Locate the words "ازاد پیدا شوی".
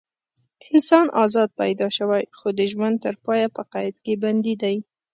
1.23-2.23